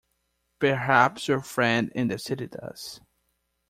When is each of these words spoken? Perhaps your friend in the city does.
Perhaps 0.57 1.27
your 1.27 1.41
friend 1.41 1.91
in 1.93 2.07
the 2.07 2.17
city 2.17 2.47
does. 2.47 3.01